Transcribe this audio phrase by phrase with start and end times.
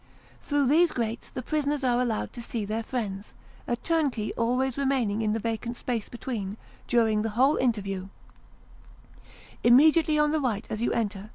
[0.41, 3.35] Through these grates the prisoners are allowed to see their friends;
[3.67, 8.07] a turnkey always remaining in the vacant space between, during the whole interview,
[9.63, 11.29] Immediately on the right as you enter, Its Press room.